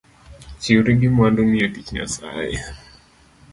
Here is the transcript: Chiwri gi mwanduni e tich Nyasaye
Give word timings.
Chiwri 0.61 0.91
gi 0.99 1.09
mwanduni 1.15 1.57
e 1.65 1.67
tich 1.73 1.89
Nyasaye 1.95 2.57